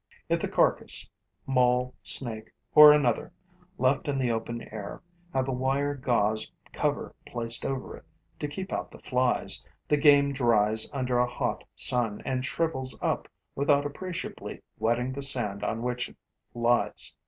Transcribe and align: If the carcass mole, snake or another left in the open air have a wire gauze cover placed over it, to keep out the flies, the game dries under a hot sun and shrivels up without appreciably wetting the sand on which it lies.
If 0.29 0.39
the 0.39 0.47
carcass 0.47 1.07
mole, 1.45 1.93
snake 2.01 2.51
or 2.73 2.91
another 2.91 3.31
left 3.77 4.07
in 4.07 4.17
the 4.17 4.31
open 4.31 4.61
air 4.73 4.99
have 5.31 5.47
a 5.47 5.51
wire 5.51 5.93
gauze 5.93 6.51
cover 6.73 7.13
placed 7.27 7.67
over 7.67 7.97
it, 7.97 8.05
to 8.39 8.47
keep 8.47 8.73
out 8.73 8.89
the 8.89 8.97
flies, 8.97 9.63
the 9.87 9.97
game 9.97 10.33
dries 10.33 10.89
under 10.91 11.19
a 11.19 11.29
hot 11.29 11.65
sun 11.75 12.23
and 12.25 12.43
shrivels 12.43 12.97
up 12.99 13.27
without 13.53 13.85
appreciably 13.85 14.63
wetting 14.79 15.13
the 15.13 15.21
sand 15.21 15.63
on 15.63 15.83
which 15.83 16.09
it 16.09 16.17
lies. 16.55 17.15